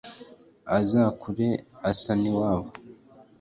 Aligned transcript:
azakure 0.77 1.47
asa 1.89 2.11
n’iwabo 2.21 2.69